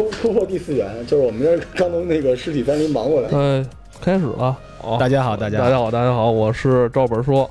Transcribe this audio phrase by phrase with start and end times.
[0.00, 3.28] 突突破第四元，就是我们这刚从那个尸体森林忙过来。
[3.30, 3.64] 呃，
[4.00, 4.56] 开始了。
[4.82, 7.48] 哦大家好，大家好，大家好，大家好，我是赵本说。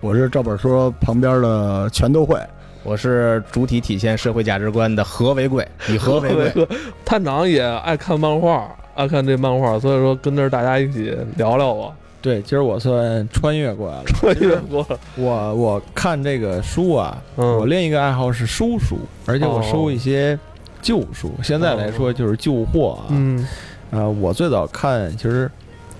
[0.00, 2.36] 我是赵本说旁边的全都会，
[2.82, 6.68] 我是主体体现社会价值观的何为贵，以和为贵。
[7.04, 11.92] 探长也爱看漫画，爱看这漫画，所以说跟着大家一起聊聊吧。
[12.20, 14.02] 对，今儿我算穿越过来了。
[14.06, 14.84] 穿越过，
[15.16, 20.36] 我我看这个书啊，嗯我另一个爱好是收书，而且我哦收一些
[20.82, 21.32] 旧书。
[21.42, 23.06] 现在来说就是旧货啊。
[23.08, 23.46] 嗯，
[23.90, 25.50] 啊，我最早看其实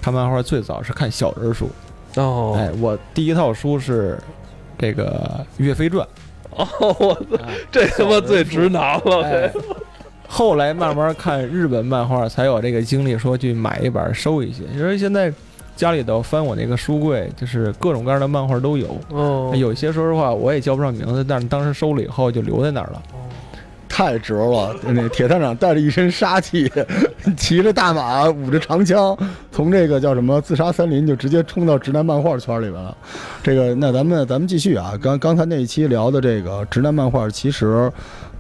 [0.03, 1.71] 看漫画最早是看小人书。
[2.17, 4.19] 哦，哎，我第一套书是
[4.77, 6.07] 这个《岳飞传
[6.51, 8.99] 哦，我操，这他妈最直男》。
[9.09, 9.51] 了，哎，
[10.29, 14.65] 后来慢慢看日本漫画，才有这个精力说去买一本收一些。
[14.75, 15.33] 因为现在
[15.75, 18.95] 家里头翻我那个书柜，就是各种各样的漫画都有。
[19.09, 23.03] 哦，有些说实话我也叫不上名字，但是当时收了以后就留在那儿了。
[23.93, 24.75] 太值了！
[24.83, 26.73] 那铁探长带着一身杀气，
[27.37, 29.17] 骑着大马，舞着长枪，
[29.51, 32.97] 从这个叫什么自杀森林就直接冲到直男漫画圈里边了。
[33.43, 37.91] 这个，那咱们咱们继续啊，刚刚才那一期聊的这个直男漫画，其实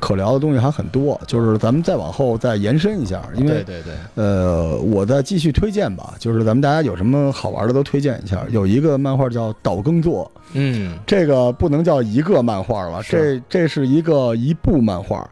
[0.00, 8.44] 可聊的东西还很多，就是咱们再往后再延伸一下，因为对对对，呃，我再继续推荐吧，就是咱们大家有什么好玩的都推荐一下。
[8.50, 15.28] 有一个漫画叫《岛耕作》，嗯，这个不能叫一个漫画了，这这是一个一部漫画，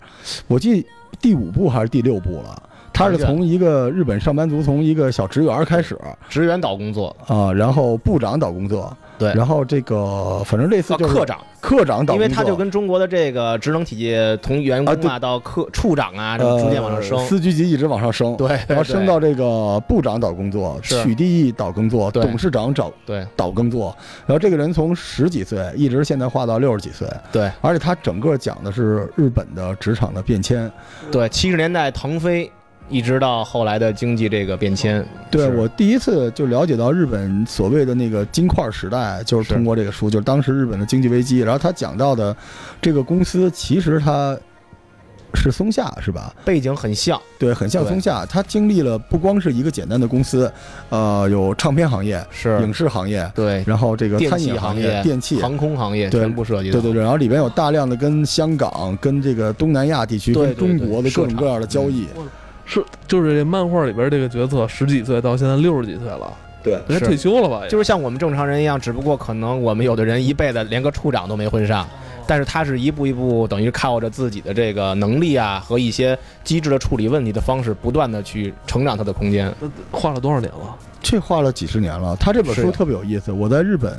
[0.46, 0.86] 我记
[1.20, 2.62] 第五部还是第六部了。
[3.00, 5.98] 他是从一个日本上班族，从一个小职员开始。
[6.28, 17.18] 职员岛工作，啊、然后部长岛工作，对，然后这个反正类似啊，就是科长，科长岛工作，因为他就跟中国的这个职能体系从员工啊到科处长啊，逐渐往上升。
[17.18, 17.24] 呃，。
[17.24, 21.02] 司局级一直往上升，对，然后升到这个部长岛工作，是。
[21.02, 22.22] 取缔役岛工作，对。
[22.22, 23.26] 董事长找对。
[23.34, 27.50] 岛工作，然后这个人从十几岁一直现在画到六十几岁，对。
[27.60, 30.70] 而且他整个讲的是日本的职场的变迁。
[31.10, 32.50] 对，七十年代腾飞，
[32.91, 35.05] 一直到后来的经济这个变迁。
[35.30, 42.36] 对我第一次就了解到日本所谓的那个金块时代，就是是通过这个书，就是当时日本的经济危机，然后他讲到的
[42.83, 44.36] 这个公司其实它
[45.34, 46.34] 是松下是吧？
[46.45, 50.52] 背景很像，对，很像松下，它经历了不光是一个简单的公司，
[50.89, 55.40] 呃，有唱片行业、是影视行业，对然后这个餐饮行业、电器。
[55.40, 56.80] 航空行业对全部涉及到。
[56.80, 62.08] 对对对，然后里边有大量的跟香港、跟这个东南亚地区、跟中国的各种各样的交易。
[62.70, 66.33] 是就是这漫画里边这个角色十几岁到现在六十几岁了，
[66.63, 67.67] 对，人家退休了吧？
[67.69, 71.85] 就是像我们正常人一样，只不过可能我们有的人一辈子连个处长都没混上，
[72.29, 79.52] 但是他是一步一步，等于靠着自己的这个能力啊和一些机智的处理问题的方式，不断的去成长他的空间。
[79.91, 80.77] 画了多少年了？
[81.02, 82.14] 这画了几十年了。
[82.20, 83.98] 他这本书特别有意思，我在日本，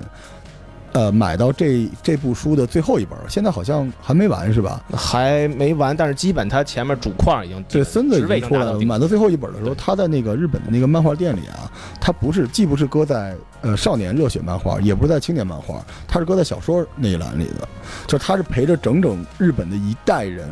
[0.94, 4.84] 呃，买到这这部书的最后一本，现在好像还没完是吧？
[4.94, 8.80] 还没完，但是基本他前面主框已经对，孙子已经出来了。
[8.82, 17.68] 买到最后一本的时候，他在那个日本的那个漫画店里啊，他不是既不是搁在呃少年热血漫画，也不是在青年漫画，他是搁在小说那一栏里的，
[18.06, 20.50] 就是他是陪着整整日本的一代人。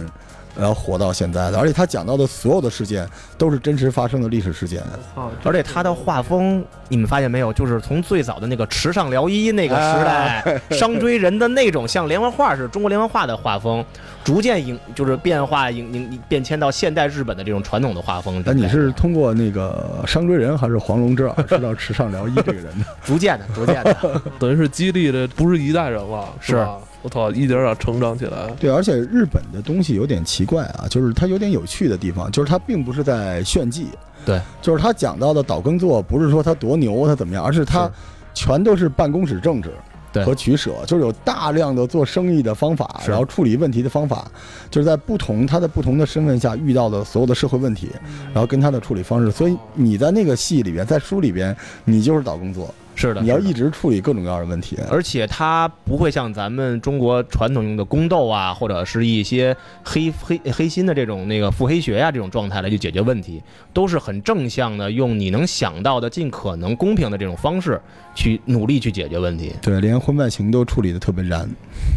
[0.60, 4.84] 然后活到现在的，而且他讲到的所有的事件都是真实发生的历史事件。
[5.16, 7.54] 操，而且他的画风，你们发现没有？
[7.54, 13.84] 就是从最早的那个池上辽一那个时代，商追人的那种像连环画似的中国连环画的画风，
[14.24, 18.44] 逐渐影就是变化影影变迁到现代日本的这种传统的画风。
[18.46, 22.86] 那你是通过那个商追人还是黄龙之耳知道池上辽一这个人的？
[23.04, 26.78] 逐渐的、逐渐的， 等于是激励的不是一代人了，是吧？
[27.02, 28.48] 我操，一点点成长起来。
[28.60, 33.88] 对，而且日本的东西有点奇怪啊，就是它有点有趣的地方，就是它并不是在炫技，
[34.26, 37.90] 对，就是他讲到的岛耕作，不是说他多牛，他怎么样，而是他
[38.34, 39.72] 全都是办公室政治。
[40.12, 44.26] 对和取舍，就是有大量的做生意的方法，然后处理问题的方法，
[44.72, 47.92] 就是在不同他的不同的身份下遇到的所有的社会问题，
[48.34, 49.30] 然后跟他的处理方式。
[49.30, 51.56] 所以你在那个戏里边，在书里边，
[51.86, 54.78] 你就是岛工作，是的，你要一直处理各种各样的问题。
[54.90, 63.42] 而且它不会像咱们中国传统用的宫斗啊，或者是一些黑黑黑心的这种那个腹黑学呀、这种状态来去解决问题，
[63.74, 67.80] 都是很正向的，用你能想到的尽可能公平的这种方式
[68.16, 69.54] 去努力去解决问题。
[69.62, 71.48] 对，连婚外情都处理的特别燃。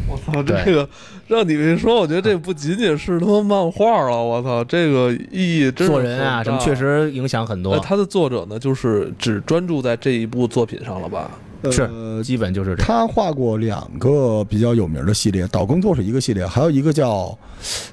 [0.08, 0.88] 我操，这个
[1.26, 6.72] 让你们一说，我觉得这不仅仅是他妈漫画了，我操，这个意义真是做人啊，什么确。
[6.72, 11.30] 实影响很多，那他的作者呢，就是只专注在这一部作品上了吧？
[11.70, 12.86] 是呃基本就是这样。
[12.86, 17.38] 他画过两个比较有名的系列，岛工作是一个系列，还有一个叫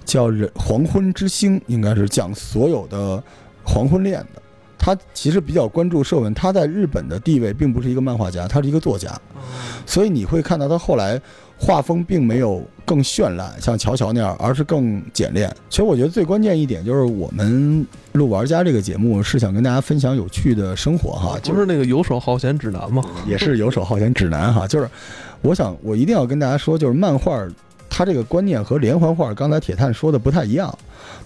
[0.03, 3.21] 叫人黄昏之星，应该是讲所有的
[3.63, 4.41] 黄昏恋的。
[4.79, 9.13] 他其实比较关注社文，他在日本的地位并不是一个漫画家，他是一个作家，
[9.85, 11.21] 所以你会看到他后来
[11.59, 15.53] 画风并没有更绚烂，像乔乔那样，而是更简练。
[15.69, 23.03] 其实我觉得最关键一点就是我们录玩家这个节目是想跟大家分享有趣的生活哈，就不是那个游手好闲指南吗？
[23.27, 24.89] 也是游手好闲指南哈，就是
[25.41, 27.45] 我想我一定要跟大家说，就是漫画
[27.99, 30.73] 他这个观念和连环画刚才铁探说的不太一样，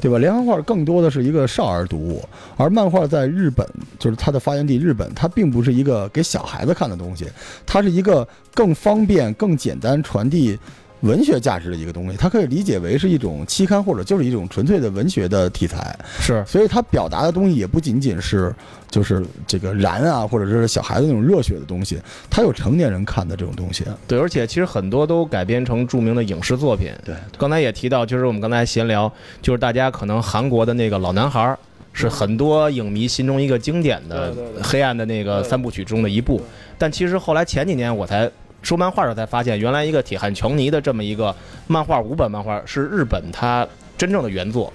[0.02, 0.18] 对吧？
[0.18, 2.28] 连环画更多的是一个少儿读物，
[2.58, 3.64] 而漫画在日本
[4.00, 7.28] 就是它的发源地日本，它并不是一个给小孩子看的东西，
[7.64, 10.58] 它是一个更方便、更简单传递。
[11.04, 15.98] 文学价值的一个东西，它可以理解为是一种期刊，或者就是一种纯粹的文学的题材。
[16.20, 18.54] 是，所以它表达的东西也不仅仅是
[18.90, 23.84] 就是这个燃啊，或者是小孩子那种热血的东西，它有成年人看的这种东西。
[24.08, 26.92] 对，而且其实很多都改编成著名的影视作品。
[27.04, 29.12] 对，刚才也提到，就是我们刚才闲聊，
[29.42, 31.58] 就是大家可能韩国的那个老男孩
[31.92, 34.34] 是很多影迷心中一个经典的
[34.64, 36.42] 黑暗的那个三部曲中的一部，
[36.78, 38.32] 但其实后来前几年我才。
[38.64, 41.36] 收漫画的时候才发现，原来一个铁汉琼尼的这么一个
[41.68, 43.68] 漫画五本漫画是日本它
[43.98, 44.72] 真正的原作，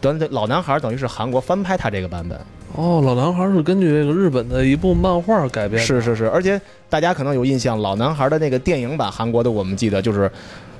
[0.00, 2.38] 等老男孩等于是韩国翻拍他这个版本。
[2.74, 5.82] 哦，老男孩是根据这个日本的一部漫画改编。
[5.82, 10.30] 是是是，而且大家可能有印象，老男孩的那个电影版韩国的，我们记得就是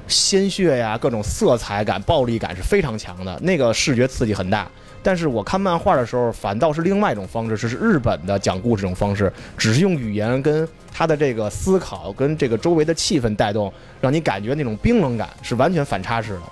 [0.07, 4.69] 鲜血呀，各种色彩感、暴力感是非常强的，那个视觉刺激很大。
[5.03, 16.43] 但是我看漫画的时候，反倒是另外一种方式，是日本的讲故事这种方式，只是用语言跟他的这个思考跟这个周围的气氛带动，让你感觉那种冰冷感是完全反差式的。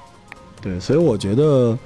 [0.63, 1.77] 对，所以我觉得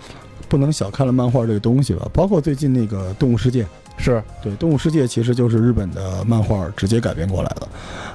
[0.48, 3.62] 不能小看了漫画这个东西吧，包括最近那个《动物世界》。
[4.00, 7.68] 是对《动物世界》其实就是日本的漫画直接改编过来的，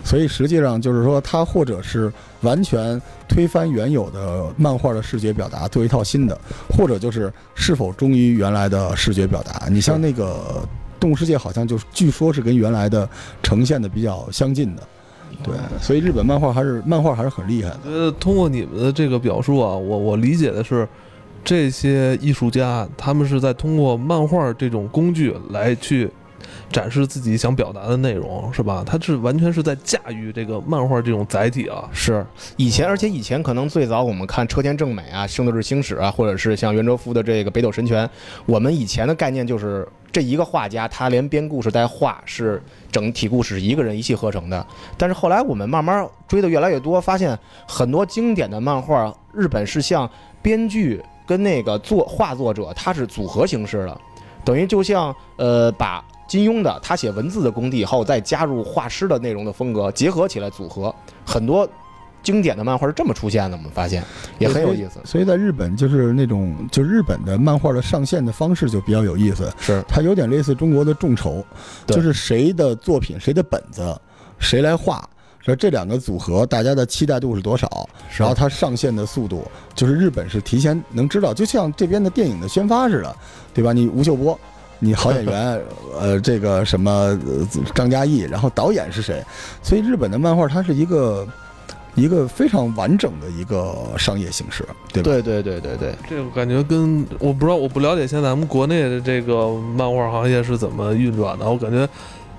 [0.04, 2.12] 所以实际上就是说，它或者是
[2.42, 6.38] 完全推翻原有的漫画的视觉表达，做一套新的，
[6.76, 9.68] 或者就是是否忠于原来的视觉表达。
[9.70, 10.64] 你像那个
[11.00, 13.08] 《动物世界》，好像就据说是跟原来的
[13.44, 14.84] 呈现的比较相近的，
[15.44, 17.80] 对，所以日本漫画还是漫画还是很厉害的。
[17.86, 20.88] 呃通过你们的这个表述啊，我我理解的是。
[21.46, 26.10] 这些艺术家，他们是在通过漫画这种工具来去
[26.72, 28.84] 展示自己想表达的内容，是吧？
[28.84, 31.88] 他是完全是在驾驭这个漫画这种载体啊。
[31.94, 32.26] 是
[32.58, 38.10] 以前，而且以前可能最早我们看车田正美啊、圣斗士星矢啊，或者是像袁哲夫的这个北斗神拳，
[38.48, 42.60] 我们以前的概念就是这一个画家，他连编故事带画是
[42.92, 44.66] 整体故事一个人一气呵成的。
[44.98, 47.38] 但是后来我们慢慢追的越来越多，发现
[47.68, 50.10] 很多经典的漫画，日本是像
[50.42, 51.00] 编剧。
[51.26, 54.02] 跟那个作画作者他是组合形式的，
[54.44, 60.94] 等于就像呃把金庸的他写文字的功底以后，再加入画师的内容的风格结合起来组合，
[61.26, 61.68] 很多
[62.24, 63.56] 经典的漫画是这么出现的。
[63.56, 64.04] 我们发现
[64.40, 65.00] 也很有意思。
[65.04, 71.46] 所以在日本就是那种就日本的漫画的上线的方式就比较有意思，是它有点类似中国的众筹，
[71.86, 73.96] 就是谁的作品谁的本子
[74.40, 75.08] 谁来画。
[75.46, 77.88] 说这两个组合，大家的期待度是多少？
[78.18, 79.44] 然后它上线的速度，
[79.76, 83.16] 就是日本是提前能知道，就像这边的电影的宣发似的，
[83.54, 83.72] 对吧？
[83.72, 84.40] 你吴秀波，
[84.80, 85.62] 你好演员，
[86.00, 87.16] 呃，这个什么
[87.76, 89.24] 张嘉译，然后导演是谁？
[89.62, 91.28] 所以日本的漫画它是一个
[91.94, 95.12] 一个非常完整的一个商业形式，对吧？
[95.12, 101.88] 对对对对对，这个感觉跟我不知道，我不了解现在咱们国内的这个漫画行业是怎么运转的，我感觉。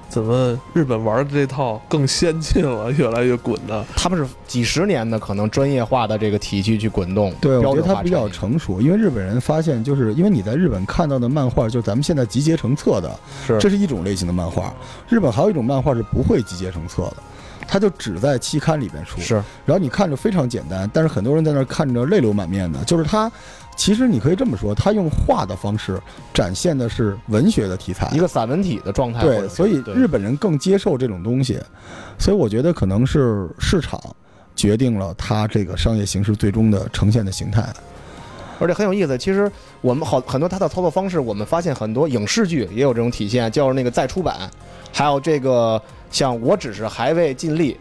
[0.09, 3.85] 怎么日本玩的这套更先进了，越来越滚的？
[3.97, 7.35] 他们是几十年的可能专业化的这个体系去滚动。
[7.41, 14.73] 对，我觉得它比较成熟，因为日本人发现，就是因为你在日本看到的漫画，就咱们现在集结成册的，是这是一种类型的漫画。
[15.09, 17.17] 日本还有一种漫画是不会集结成册的，
[17.67, 19.21] 它就只在期刊里边出。
[19.21, 19.35] 是，
[19.65, 23.31] 然后你看着非常简单，但是很多人在那看着泪流满面的，就是它。
[23.77, 26.01] 其实你可以这么说，他用画的方式
[26.33, 29.21] 展现的是文学的题材，一个散文体的状态。
[29.21, 31.61] 对，所以日本人更接受这种东西，
[32.19, 34.01] 所以我觉得可能是市场
[34.57, 37.65] 决定了他这个商业形式最终的呈现的形态。
[38.59, 39.53] 而且很有意思，其实
[39.83, 44.51] 我们好很多他的操作方式，我们发现很多影视剧也有这种体现，叫那个再出版，
[44.91, 45.81] 还有这个
[46.11, 47.77] 像我只是还未尽力。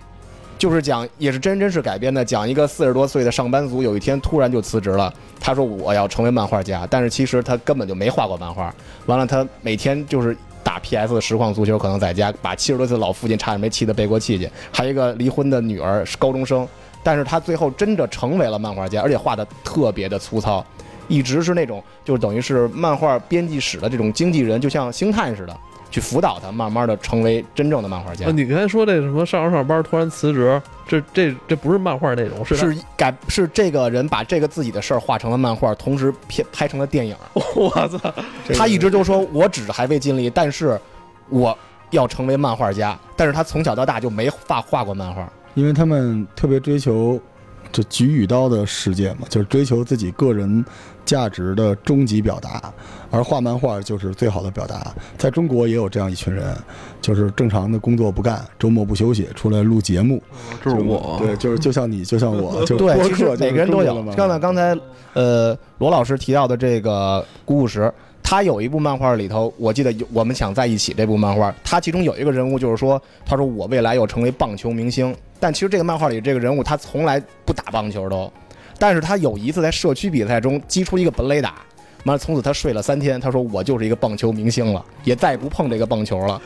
[0.58, 5.14] 就是讲，也是真真实改编的，讲一个四十多岁的上班族，有一天突然就辞职了。
[5.40, 8.74] 他说我要成为漫画家，但是其实他根本就没画过漫画。
[9.06, 14.50] 完了，他每天就是打 PS 的实况足球，可能在家把七十多岁的老父亲差点没气得背过气去。
[14.72, 16.68] 还有一个离婚的女儿是高中生，
[17.04, 20.66] 但是他最后真的成为了漫画家，而且画的特别的粗糙，
[21.08, 25.56] 一直是那种就等于是漫画编辑室的这种经纪人，就像星探似的。
[25.96, 28.32] 去辅导他，慢慢的成为真正的漫画家啊，。
[28.32, 37.16] 你刚才说这什么上着上班突然辞职，这这这不是漫画内容，是是改是这个人把这个自己的事儿画成了漫画，同时拍拍成了电影。
[37.56, 38.14] 我操，
[38.54, 40.78] 他一直就说，我只是还未尽力，但是
[41.30, 41.58] 我
[41.92, 43.00] 要成为漫画家。
[43.16, 45.32] 但是他从小到大就没画画过漫画。
[45.54, 47.18] 因为他们特别追求
[47.72, 50.66] 这举与刀的世界嘛，就是追求自己个人
[51.06, 52.74] 价值的终极表达，
[53.16, 54.94] 而画漫画就是最好的表达。
[55.18, 56.54] 在中国也有这样一群人，
[57.02, 60.22] 就是正常的工作不干，周末不休息，出来录节目。
[60.62, 64.04] 这是我，对，就是就像你，就像我， 就对，播其实客每个人都有。
[64.12, 64.78] 刚刚才刚才
[65.14, 67.90] 呃罗老师提到的这个古古石，
[68.22, 78.30] 他有一部漫画里头，我记得有我们想在一起这部漫画，他其中有一个人物就是说，他说我未来要成为棒球明星，但其实这个漫画里这个人物他从来不打棒球都，
[78.78, 81.56] 但是他有一次在社区比赛中击出一个本垒打。
[82.06, 83.20] 完了，从此他睡了三天。
[83.20, 86.42] 他说：“我就是一个棒球明星了，也再也不碰这个棒球了。”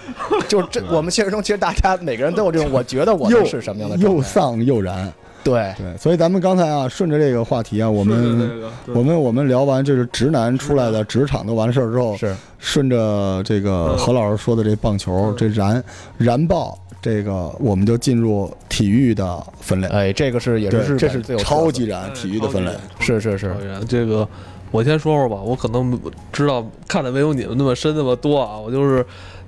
[0.47, 5.11] 就是这， 我们现实中其实大家每个人都有这种， 我觉得我又是什么样的状又丧又燃。
[5.41, 15.81] 对，对，所以咱们刚才啊，顺着这个话题啊，我们我们我们聊完就是直男出来的职场都完事儿之后，是顺着这个何老师说的这棒球，这燃
[16.17, 19.87] 燃爆，这个我们就进入体育的分类。
[19.87, 22.71] 哎，这个是也是这是最有超级燃体育的分类。
[22.99, 23.55] 是是是
[23.87, 24.27] 这个，
[24.71, 25.99] 我先说说吧，我可能
[26.31, 29.05] 知道看的没有你们那么深那么多啊，我就是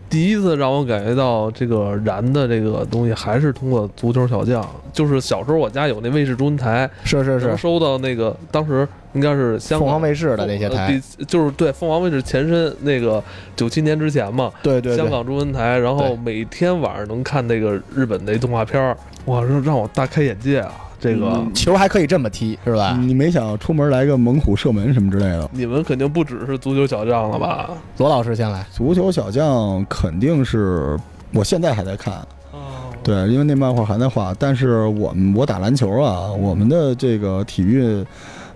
[0.10, 4.68] 第一次让我感觉到这个燃的这个东西，还是通过足球小将。
[4.92, 13.24] 就是小时候我家有那卫视中文台，是是是收到那个当时应该是香凤港凰卫视的那些呃台，比就是对凤凰卫视前身那个
[13.56, 20.74] 九七年之前嘛，对对对，香港中文台，然后每天晚上能看那个日本那动画片儿，哇，让让我大开眼界啊！
[21.02, 22.96] 这个、嗯球还可以这么踢，是吧？
[23.02, 25.50] 你没想出门来个猛虎射门什么之类的？
[25.52, 27.72] 你们肯定不只是足球小将了吧？
[27.96, 30.96] 左老师先来，足球小将肯定是
[31.34, 32.14] 我现在还在看，
[32.52, 34.32] 哦，对，因为那漫画还在画。
[34.38, 38.06] 但是我们我打篮球啊，我们的这个体育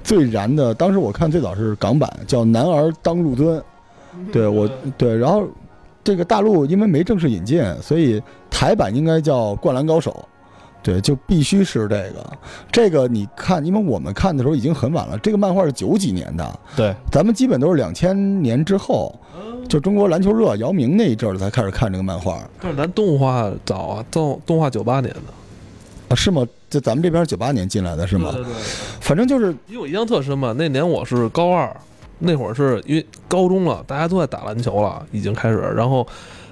[0.03, 3.59] 最燃的，当时我看最早是港版，叫《男儿当入樽》，
[4.31, 5.47] 对我对，然后
[6.03, 8.21] 这个大陆因为没正式引进，所以
[8.51, 10.11] 台版应该叫《灌篮高手》。
[10.85, 12.37] 对，就必须是这个。
[12.71, 15.17] 这个你看，因为我们看的时候已经很晚了。
[15.17, 19.19] 这个漫画是九几年的，对，咱们基本都是两千年之后，
[19.67, 25.19] 就中国篮球热，姚明那一阵儿才开始看这个漫画但是咱动画早啊，动动画九八年的
[26.09, 26.15] 啊？
[26.15, 26.45] 是吗？
[26.69, 28.31] 就咱们这边九八年进来的是吗？
[28.31, 28.61] 对对对
[29.01, 31.75] 反正就是因为我印象特深嘛，那年我是高二，
[32.19, 36.05] 那会儿是因为高中了，大家都在打篮球了，已经开始，然后，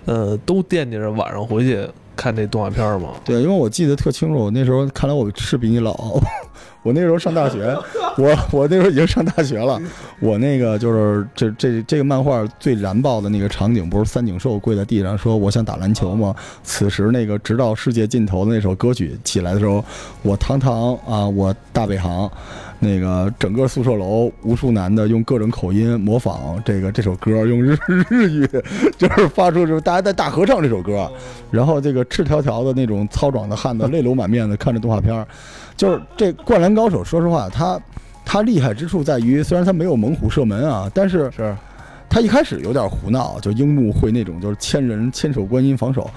[0.06, 3.10] 呃，都惦记着晚上回去看这动画片儿嘛。
[3.25, 5.93] 对，因为我记得特清楚，我那时候看来我是比你老，
[6.84, 7.75] 我那时候上大学，
[8.17, 9.82] 我我那时候已经上大学了，
[10.20, 16.36] 我那个就是这这这个漫画最燃爆的那个场景，不是三井寿跪在地上说我想打篮球吗？
[16.63, 19.84] 此时那个直到世界尽头的那首歌曲起来的时候，
[20.22, 22.29] 我堂堂啊，我大北航。
[22.84, 27.78] 那个整个宿舍楼无数男的用各种口音模仿这个这首歌，用日
[28.10, 28.48] 日语
[28.98, 31.10] 就是发出就是大家在大合唱这首歌，
[31.50, 35.25] 然后这个赤条条的那种糙壮的汉子泪流满面的看着动画片儿，
[35.75, 37.82] 就是这《灌篮高手》，说实话，他
[38.25, 41.56] 他厉害之处在于，虽然他没有猛虎射门啊，但是是。
[42.10, 46.08] 他一开始有点胡闹，就樱木会那种就是千人千手观音防守，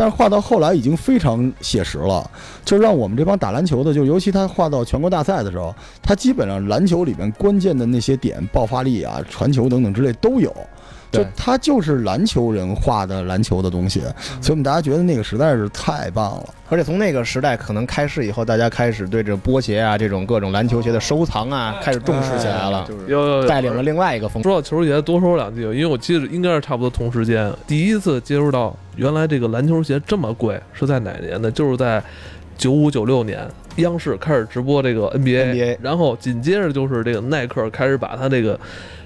[0.00, 2.30] 但是画到后来已经非常写实了，
[2.64, 10.54] 就让我们这帮打篮球的，就尤其他画到全国大赛的时候，他基本上篮球里面关键的那些点，爆发力啊、传球等等之类都有。
[11.10, 14.00] 就对他就是篮球人画的篮球的东西，
[14.40, 16.54] 所以我们大家觉得那个实在是太棒了。
[16.70, 24.42] 而且从那个时代可能开始以后，大家开始对这波鞋啊这种各种篮球鞋的收藏啊开始重视起来了，就是带领了另外一个风。
[24.42, 31.50] 说到球鞋，多说两句，因为我记得应该是差不多同时间，第一次接触到原来这个篮球鞋这么贵，是在哪年呢？
[31.50, 32.02] 就是在
[32.58, 33.48] 九五九六年，
[33.78, 38.58] 央视开始直播这个 NBA，, NBA 然后紧接着就是这个耐克开始把他这个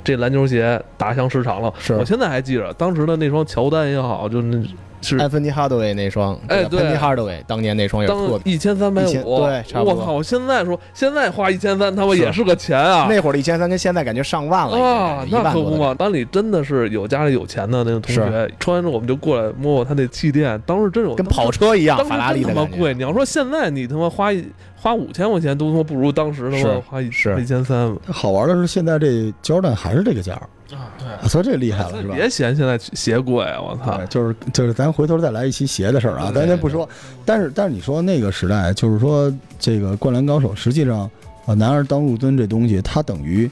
[0.05, 1.73] 这篮球鞋打向市场了。
[1.79, 4.62] 是我现在还记着当时的那双乔丹也好，就那
[5.02, 10.23] 是安芬尼哈德韦那双，哎对安芬尼哈德韦当年那双也特别，一千三百1000五，对差不多我靠！
[10.23, 13.06] 现在说现在花一千三，他妈也是个钱啊！
[13.11, 15.92] 那会儿的一千三跟现在感觉上万了，啊，那可不嘛！
[15.94, 22.42] 班里真的是有家里有钱的那种同学，穿完之后我们就过来摸摸他那气垫，当时真有跟跑车一样，当时法拉利。
[22.42, 22.92] 他妈贵。
[22.92, 24.44] 你要说现在你他妈花一
[24.76, 30.42] 花五千块钱，都他妈不如当时他是妈花一千三好玩的是，现在这 Jordan 还是这个价儿，
[30.75, 30.91] 啊！
[30.99, 32.14] 对，啊所以这厉害了，是吧？
[32.14, 34.07] 别嫌现在鞋贵，我操对，！
[34.07, 36.88] 就是就是，咱回头再来一期鞋的事儿啊，咱先不说。
[37.25, 41.11] 但是但是你说那个时代，就是说这个《灌篮高手》，实际上
[41.47, 43.50] 啊，男儿当入樽这东西，它等于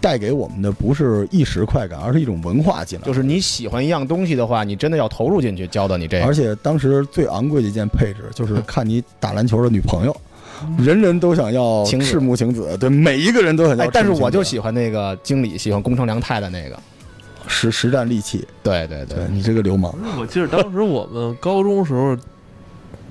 [0.00, 3.04] 带给我们的不是一时快感，而是一种文化进来。
[3.04, 6.24] 就是你喜欢一样东西的话，你真的要投入进去，教到你这个。
[6.24, 10.16] 而且当时最昂贵的一件配置就是看你打篮球的女朋友，
[10.78, 13.90] 人人都想要赤木晴子，对，每一个人都很要哎。
[13.92, 16.78] 但是我就喜欢那个经理，喜欢宫城良太的那个。
[17.48, 19.94] 实实战利器，对对对对，你这个流氓。
[20.18, 22.16] 我记得当时我们高中时候，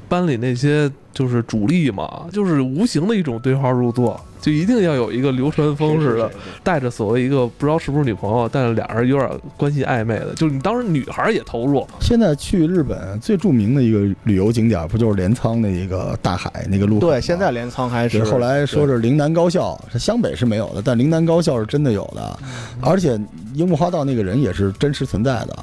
[0.09, 6.32] 班里那些就是主力嘛，就是无形的一种对号入座，就一定要有一个流川枫似的，
[6.63, 17.00] 带着所谓一个不知道是不是女朋友，但是俩人有点关系暧昧的，就是你当时女孩也投入，现在去日本最著名的一个旅游景点，不就是镰仓的一个大海那个路？
[17.00, 22.39] 对，现在镰仓还是是后来说是陵南高校，是湘北是没有的，但陵南高校是真的有的，
[22.82, 23.20] 而且
[23.54, 25.58] 樱木花道那个人也是真实存在的。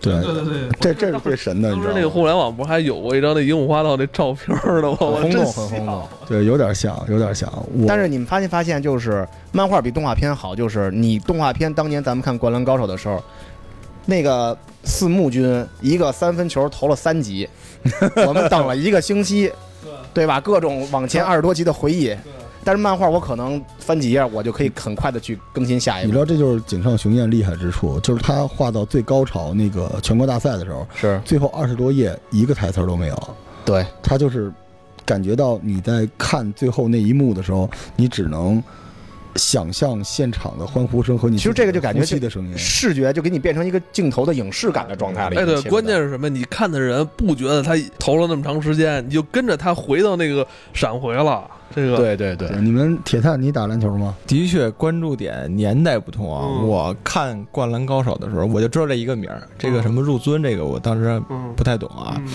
[0.00, 1.94] 对，对对，这这是最神的，你当知道吗？
[1.94, 4.96] 时那个互联网不是还有过一张那樱木花道那照片的吗？
[5.00, 6.08] 我很轰动，真很轰动。
[6.26, 7.50] 对，有点像，有点像。
[7.86, 13.22] 但是你们发现发现，就是漫画比动画片好，就是你动画片当年咱们看《灌篮高手》的时候，
[14.06, 17.48] 那个四木君一个三分球投了三集，
[18.26, 19.52] 我们等了一个星期，
[20.14, 20.40] 对吧？
[20.40, 22.14] 各种往前二十多集的回忆。
[22.64, 26.06] 但是漫画我可能翻几页，我就可以很快的去更新下一个。
[26.06, 31.20] 你知道，这就是井上雄彦厉害之处，就是他画到最高潮那个全国大赛的时候，是。
[31.24, 34.52] 最后二十多页一个台词儿都没有，对，他就是
[35.04, 38.62] 感觉到你在看最后那一幕的时候，你只能
[39.36, 42.58] 想象现场的欢呼声和你其实这个就感觉呼吸的声音。
[42.58, 45.40] 视觉就给你变成一个镜头的影视感的状态了。
[45.40, 46.28] 哎，对关键是什么？
[46.28, 51.48] 你看的人不觉得他投了那么长时间，你就跟着他回到那个闪回了。
[51.72, 54.16] 这个，对对对，你们铁探，你打篮球吗？
[54.26, 56.44] 的确，关注点年代不同啊。
[56.44, 62.16] 嗯我看《灌篮高手》的时候，我就知道这一个名儿，这个什么入樽，这个我当时嗯不太懂啊。
[62.18, 62.28] 嗯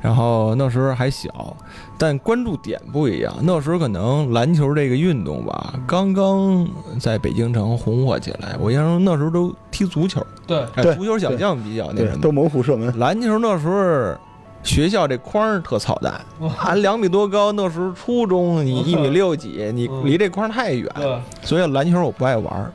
[0.00, 1.54] 然后那时候还小，
[1.98, 3.34] 但关注点不一样。
[3.42, 6.66] 那时候可能篮球这个运动吧，刚刚
[6.98, 8.56] 在北京城红火起来。
[8.58, 10.64] 我印象中那时候都踢足球，对，
[10.94, 12.20] 足球小将比较那什，么。
[12.20, 12.98] 都猛虎射门。
[12.98, 14.18] 篮球那时候
[14.62, 16.20] 学校这框儿特操蛋，
[16.58, 20.90] 啊，两米多高，那时候初中你一米六几，你嗯离这框儿太远，
[21.42, 22.72] 所以篮球我不爱玩儿。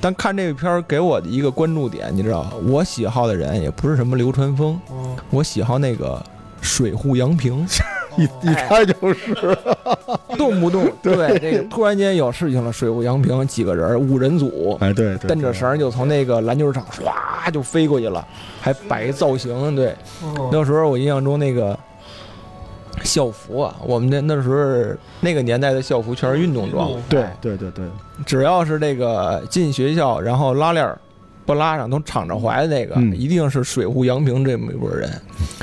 [0.00, 6.20] 但看这个片儿给我的一个关注点，你知道，我喜好的人也不是什么流川枫，嗯我喜好那个
[6.60, 7.66] 水户洋平，
[8.18, 9.56] 一一猜就是，
[10.36, 11.38] 动不动对。
[11.38, 18.26] 这个突然间有事情了，水户洋平几个人五人组，哎，对对，蹬着绳就从那个篮球场唰就飞过去了，
[18.60, 19.94] 还摆造型，对。
[20.52, 21.78] 那时候我印象中那个
[23.02, 27.84] 校服啊，我们那那时候那个年代的校服全是运动装，对对对对，
[28.26, 30.98] 只要是这个进学校，然后拉链儿
[31.46, 33.16] 不拉上都敞着怀的那个，嗯。
[33.16, 35.10] 一定是水户洋平这么一拨人。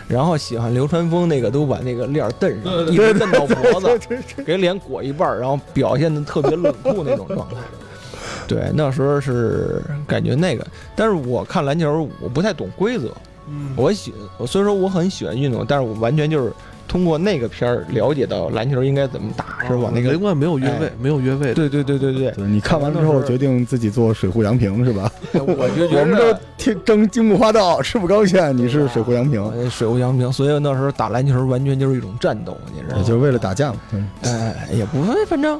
[0.08, 4.00] 然后喜欢流川枫那个都把那个链儿蹬上，一直蹬到脖子，
[4.46, 7.56] 给脸裹一半儿，然后表现的特别冷酷那种状态。
[8.48, 13.12] 对，那时候是感觉那个，但是我看篮球我不太懂规则，
[13.50, 13.72] 嗯。
[13.76, 16.54] 我喜我虽说我很喜欢运动，但是我完全就是
[16.88, 21.54] 通过那个片儿了解到篮球应该怎么打，是吧那个没有越位哎，没有越位的。
[21.54, 25.12] 对对对对对，对你看完之后决定自己做水户洋平是吧？
[25.34, 33.04] 我就觉我们都争金木花道，赤木刚宪，你是水户洋平，呃水户洋平，所以那时候打篮球完全就是一种战斗，你知道吗？
[33.04, 33.80] 就是为了打架嘛。
[33.92, 35.60] 嗯，哎，也不会，反正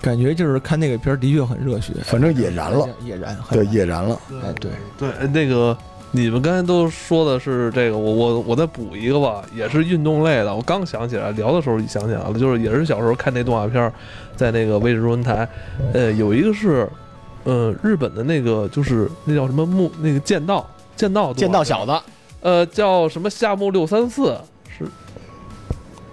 [0.00, 4.20] 感觉就是看那个片儿的确很热血，反正也燃了，也燃，对，燃也燃了。
[4.44, 5.76] 哎对，对，那个
[6.10, 10.54] 你们刚才都说的是这个，我我我再补一个吧，也是运动类的。
[10.54, 13.92] 我刚想起来，聊的时候想起来了，就是也是小时候看那动画片儿，
[14.34, 15.46] 在那个卫视中文台，
[15.92, 16.88] 呃，有一个是，
[17.44, 20.66] 呃，日本的那个就是那叫什么木那个剑道
[20.96, 21.92] 剑道剑道小子，
[22.40, 24.34] 呃，叫什么夏目六三四
[24.78, 24.86] 是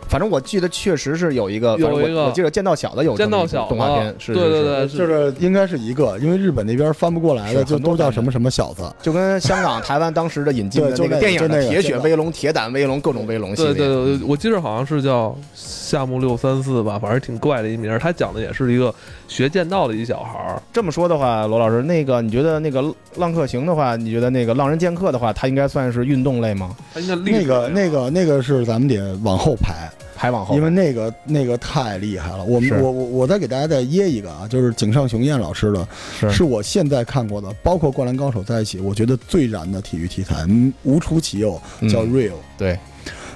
[0.08, 2.22] 反正我记得确实是有一个，反正有一个。
[2.22, 3.30] 我我记得剑道小子有动
[3.78, 4.98] 画片，子，是对对，对，是。
[4.98, 8.84] 就是应该是一个，因为日本那边翻不过来的，就都叫什么什么小子。
[9.02, 17.98] 就跟香港、台湾当时的引进的 那个电影的铁血威龙、铁胆威龙各种威龙系对列，对对，我记得好像是叫夏目六三四吧，反正挺怪的一名。
[18.00, 18.94] 他讲的也是一个
[19.28, 26.76] 学剑道的一小孩儿，这么说的话，罗老师，那个你觉得那个浪客行的话，你觉得那个浪人剑客的话，它应该算是运动类吗？
[26.94, 32.44] 他应该那个那个那个是咱们得往后排，排往后，因为那个那个太厉害了。
[32.44, 35.88] 我们我我我再给大家再掖一个啊，就是井上雄彦老师的，
[36.20, 36.30] 是。
[36.30, 41.60] 是我现在看过的，包括《灌篮高手》在一起，我觉得最燃的体育题材，嗯无出其右，
[41.90, 42.78] 叫嗯 Real，、对，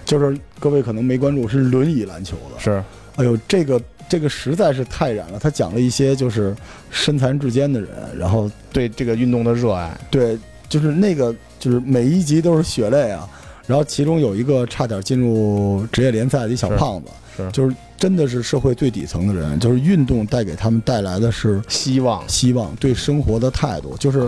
[0.06, 2.60] 就是各位可能没关注，是轮椅篮球的。
[2.60, 2.84] 是。
[3.16, 5.40] 哎呦，这个这个实在是太燃了。
[5.40, 6.56] 他讲了一些就是
[6.90, 13.30] 身残志坚的人，然后对这个运动的热爱，对，就是那个就是每一集都是血泪啊。
[13.68, 17.52] 然后其中有一个差点进入职业联赛的一小胖子，是。
[17.52, 22.28] 就是真的是社会最底层的人，就是运动带给他们带来的是希望。
[22.28, 24.22] 希望，对生活的态度，就是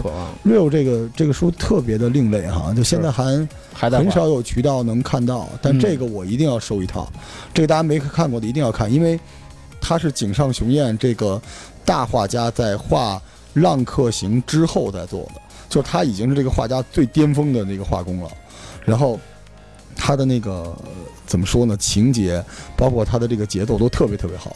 [0.46, 5.80] real 这个这个书特别的另类哈，就现在还还在很少有渠道能看到，但嗯。
[5.80, 7.12] 这个我一定要收一套，
[7.52, 9.20] 这个大家没看过的一定要看，因为
[9.82, 11.42] 它是井上雄彦这个
[11.84, 13.16] 大画家在画
[13.62, 18.30] 《浪客行》之后在做的，就是他已经是这个画家最巅峰的那个画工了，
[18.86, 19.20] 然后
[19.96, 20.88] 他的那个呃
[21.26, 22.42] 怎么说呢，情节
[22.78, 24.56] 包括他的这个节奏都特别特别好。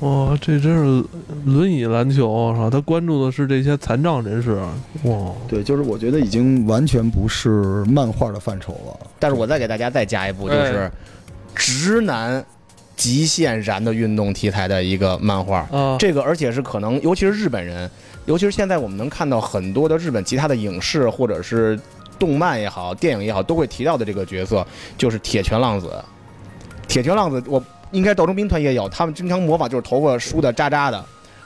[0.00, 1.04] 哇，这真是
[1.46, 2.68] 轮椅篮球啊！
[2.68, 4.60] 他关注的是这些残障人士，
[5.04, 9.06] 哇，对，就是我觉得已经完全不是漫画的范畴了。
[9.18, 10.90] 但是我再给大家再加一部，就是哎
[11.54, 12.44] 直男
[12.96, 15.66] 极限燃的运动题材的一个漫画。
[15.70, 17.90] 啊，这个而且是可能，尤其是日本人，
[18.26, 21.78] 尤其是现在我们能看到很多的日本其他的影视或者是
[22.18, 25.90] 动漫也好、电影也好，都会提到的这个角色，就是铁拳浪子。
[26.86, 31.04] 铁拳浪子，我应该斗争兵团也有，他们经常模仿，就是头发梳的渣渣的。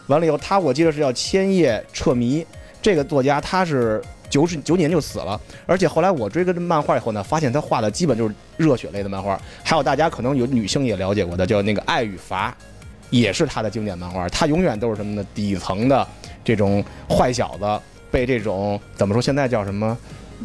[0.08, 2.46] 完了以后，他我记得是叫千叶彻弥，
[2.82, 12.50] 这个作家他是九十九年就死了，而且后来我追个漫画以后呢，发现他画的基本就是热血类的漫画，还有大家可能有女性也了解过的，叫那个《爱与罚》，
[13.10, 14.28] 也是他的经典漫画。
[14.28, 15.26] 他永远都是什么呢？
[15.34, 16.06] 底层的
[16.44, 19.20] 这种坏小子被这种怎么说？
[19.20, 19.96] 现在叫什么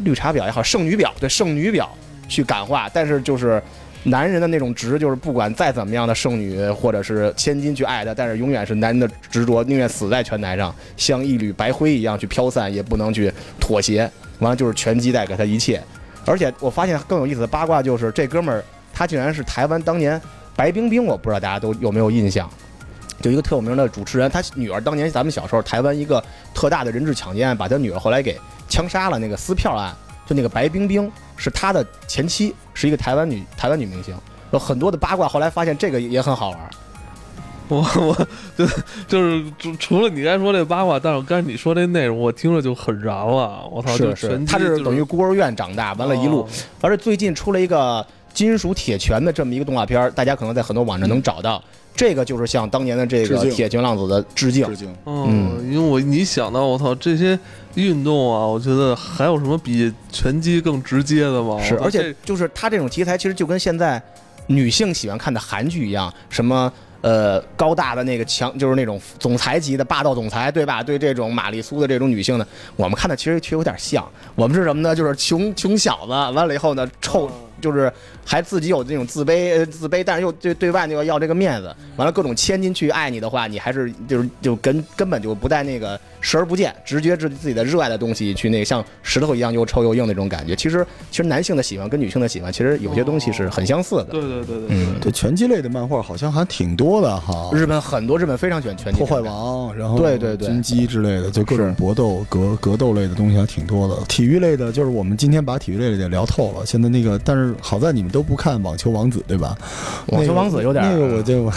[0.04, 1.86] 绿茶婊也好，剩女婊对剩女婊
[2.28, 3.62] 去感化，但是就是。
[4.04, 14.10] 男人的那种直，就是不管再怎么样的剩女或者是千金去爱他，但是永远是男人的执着，宁愿死在拳台上，像一缕白灰一样去飘散，也不能去妥协。
[14.40, 15.82] 完了就是拳击带给他一切。
[16.26, 20.20] 而且我发现更有意思的八卦就是这哥们儿，他竟然是台湾当年
[20.54, 22.48] 白冰冰，我不知道大家都有没有印象，
[23.20, 28.38] 就一个特有名的主持人，他女儿当年咱们小时候台湾一个特大的人质抢劫案，把他女儿后来给
[28.68, 29.94] 枪杀了，那个撕票案，
[30.26, 34.14] 就那个白冰冰是他的前妻，是一个台湾女台湾女明星。
[34.52, 36.58] 有很多的八卦，后来发现这个也很好玩。
[37.66, 38.66] 我 我 就
[39.08, 43.66] 就是除除了你刚才说这八卦，但是刚才你说这内容，我听着就很燃了。
[43.72, 46.48] 我操，是是他是等于孤儿院长大，完了一路哦
[46.82, 51.62] 而且最近出了一个金属铁拳的这么一个动画片儿，大家可能在很多网站能找到。
[51.96, 54.66] 这个就是向当年的这个铁拳浪子的致敬。
[54.66, 54.92] 致敬。
[55.06, 57.38] 嗯，因为我你想到我操这些
[57.74, 61.60] 运动啊，我觉得还有什么比拳击更直接的吗？
[61.62, 64.02] 是，而且就是他这种题材，其实就跟现在
[64.46, 66.72] 女性喜欢看的韩剧一样，什么。
[67.04, 70.82] 呃，高大的那个强，就是那种总裁级的霸道总裁，对吧？
[70.82, 74.02] 对这种玛丽苏的这种女性呢，我们看的其实却有点像。
[74.34, 74.96] 我们是什么呢？
[74.96, 77.92] 就是穷穷小子，完了以后呢，臭，就是
[78.24, 81.76] 还自己有这种自卑，呃自卑，但是又对对外又要要这个面子。
[81.96, 90.56] 完了，各种千金去爱你的话，你还是就是就根根本就不带那个视而不见，直觉自自己的热爱的东西去那个像石头一样又臭又硬那种感觉。
[90.56, 94.04] 其实其实男性的喜欢跟女性的喜欢，其实有些东西是很相似的。
[94.04, 104.02] 对对对对，嗯对拳击类的漫画好像还挺多的哈，日本很多日本非常喜欢拳击破坏王，然后对对对军机之类的，就各种搏斗、格格斗类的东西还挺多的。
[104.08, 106.64] 体育类的，就是我们今天把体育类的也聊透了。
[106.64, 109.54] 现在那个，但是好在你们都不看网球王子，对吧？
[110.06, 111.52] 网球王子有点儿那个我就，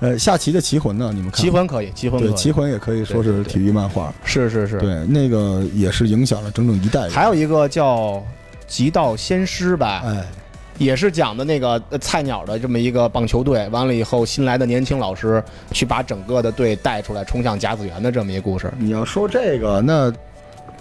[0.00, 1.10] 呃，下棋的棋魂呢？
[1.14, 4.78] 你们看棋魂可以，棋魂对以，棋魂也可以说是体育漫画，是是是。
[4.78, 7.10] 对，那个也是影响了整整一代人。
[7.10, 8.12] 还有一个叫
[8.66, 10.24] 《极道先师》吧，哎，
[10.78, 18.72] 也是讲的那个呃菜鸟的这么一个棒球队，完了以后新来的年轻老师去把整个的队带出来，冲向甲子园的这么一个故事。
[18.78, 20.12] 你要说这个，那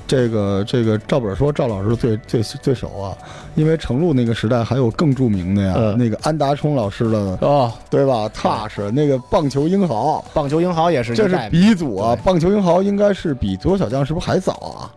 [0.08, 3.18] 这个这个赵本说赵老师最最最熟啊，
[3.56, 12.18] 因为程璐那个时代还有更著名的呀，嗯那个安达充老师的，哦，对吧？Touch 那个棒球英豪，棒球英豪也是这是，鼻祖啊！
[12.24, 14.90] 棒球英豪应该是比足球小将是不是还早啊？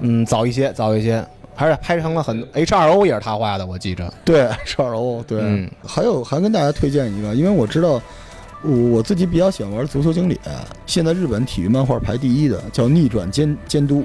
[0.00, 4.12] 嗯，早一些，早一些，还是拍成了很 H R O 也是他画的，我记着。
[4.24, 8.02] 对，H 二 O，，对，嗯还有还跟大家推荐一个，因为我知道。
[8.66, 10.38] 我我自己比较喜欢玩足球经理，
[10.86, 14.00] 现在日本体育漫画排第一的叫《逆转监监督》，《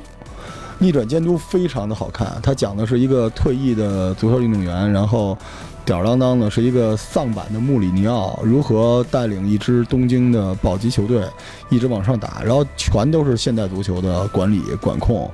[0.77, 2.39] 逆转监督》非常的好看。
[2.43, 5.35] 它讲的是一个退役的足球运动员，然后
[5.83, 11.23] 吊儿郎当的是一个丧版的穆里尼奥，如何带领一支东京的保级球队
[11.69, 15.29] 一直往上打，然后全都是现代足球的管理管控，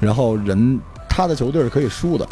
[0.00, 2.26] 然后人他的球队是可以输的。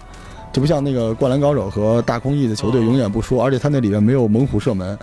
[0.52, 4.98] 就不像那个《灌篮高手》和大空翼的球队永远不输，而且他那里面没有猛虎射门，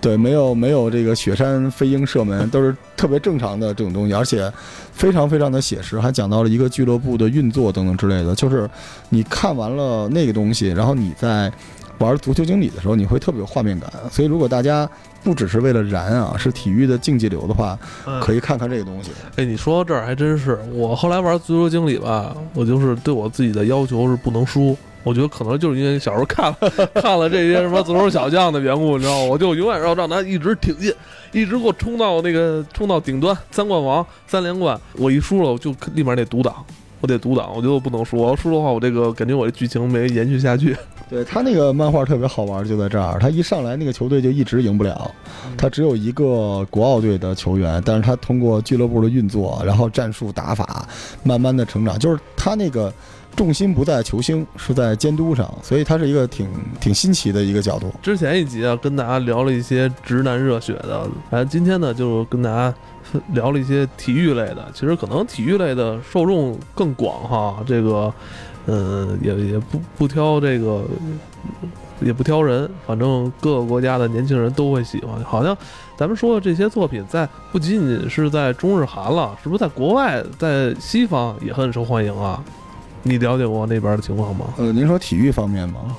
[0.00, 4.50] 对，没有没有这个雪山飞鹰射门，都是特别正常的这种东西，而且
[4.92, 8.34] 非常非常的写实，还讲到了一个俱乐部的运作等等之类的。
[8.34, 8.68] 就是
[9.08, 11.52] 你看完了那个东西，然后你在
[11.98, 13.90] 玩足球经理的时候，你会特别有画面感。
[14.10, 14.88] 所以如果大家
[15.24, 17.76] 不只是为了燃啊，是体育的竞技流的话，
[18.20, 18.38] 可以。
[18.38, 19.10] 看看这个东西。
[19.34, 26.56] 哎，你说到这儿还真是，我后来玩足球经理吧，我就是对我自己的要求是不能输，我觉得可能就是因为小时候看了
[27.00, 29.24] 看了这些什么足球小将的缘故，你知道吗？
[29.30, 30.92] 我就永远要让他一直挺进，
[31.30, 34.76] 一直给我冲到那个冲到顶端，三冠王、三连冠。
[34.94, 36.52] 我一输了，我就立马得独挡，
[37.00, 38.16] 我得独挡，我觉得我不能输。
[38.16, 40.76] 我要输的话，我这个感觉我这剧情没延续下去。
[41.08, 45.08] 对他那个漫画特别好玩，就在这儿，他一上来那个球队就一直赢不了，
[45.56, 50.84] 他只有一个国奥队的球员，但是他通过俱乐部的运作，然后战术打法，
[51.22, 52.92] 慢慢的成长，就是他那个
[53.36, 56.48] 重心不在球星，是在监督上，所以他是一个挺
[56.80, 57.92] 挺新奇的一个角度。
[58.02, 62.74] 之前一集啊，跟大家聊了一些直男热血的，哎，今天呢就跟大家
[63.34, 64.66] 聊了一些体育类的。
[64.72, 68.12] 其实可能体育类的受众更广哈，这个，
[68.66, 70.82] 嗯，也也不不挑这个，
[72.00, 75.22] 也不挑人，反正各个国家的年轻人都会喜欢。
[75.22, 75.54] 好像
[75.94, 82.42] 咱们说的这些作品，在不仅仅是在中日韩了，是不是在国外，在西方也很受欢迎啊？
[83.06, 84.46] 你了解过那边的情况吗？
[84.58, 85.96] 呃，您说体育方面吗？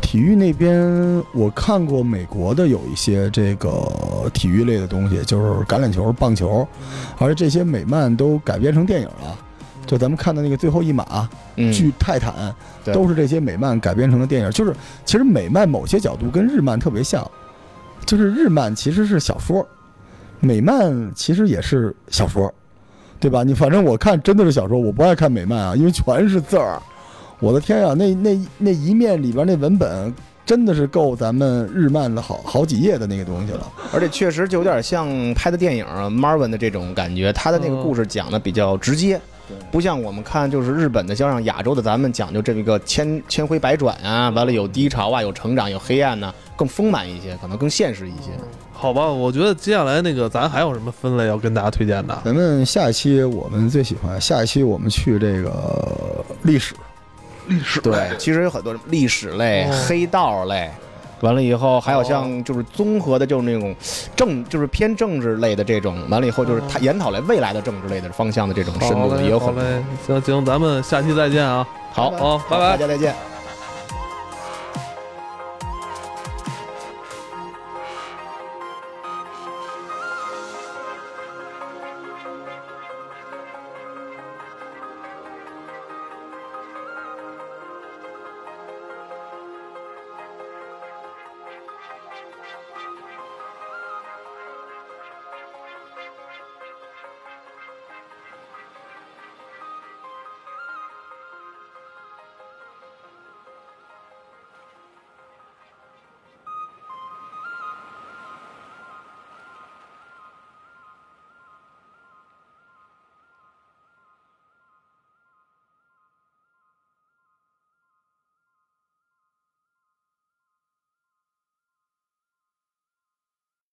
[0.00, 6.66] 体育那边我看过美国的有一些这个体育类的东西，就是橄榄球、棒球，
[7.18, 9.36] 而且这些美漫都改编成电影了。
[9.86, 12.54] 就咱们看的那个最后一马、嗯，巨泰坦，
[12.86, 14.50] 都是这些美漫改编成的电影。
[14.50, 17.28] 就是其实美漫某些角度跟日漫特别像，
[18.06, 19.66] 就是日漫其实是小说，
[20.40, 22.52] 美漫其实也是小说，
[23.20, 23.42] 对吧？
[23.42, 26.80] 你反正我看真的是小说，我不爱看美漫啊，因为全是字儿。
[27.40, 30.12] 我的天呀，那那那一面里边那文本
[30.44, 33.70] 真的是够咱们日漫的好好几页的那个东西了。
[33.92, 39.20] 而且确实就有点像拍的电影《Marvin》的这种感觉，他的那个故事讲的比较直接，
[39.70, 48.30] 不像我们看就是日本的，加上亚洲的，咱们讲究这个千千回百转啊，完了有低潮啊，有成长，有黑暗呐、更丰满一些，可能更现实一些。
[48.80, 52.16] 好吧，我觉得接下来那个咱还有什么分类要跟大家推荐的？
[52.24, 56.76] 咱们下一期我们最喜欢，下一期我们去这个历史。
[57.48, 60.70] 历史对，其实有很多历史类、哦黑道类，
[61.22, 63.74] 完了以后还有像就是综合的，就是那种
[64.14, 69.62] 政，就是偏政治类的这种，完了以后就是他研讨类未来的政治类的方向的这种深度的也有很多。
[70.06, 71.66] 行行，咱们下期再见啊！
[71.92, 72.76] 好，好，拜拜大。
[72.76, 73.27] 家再见。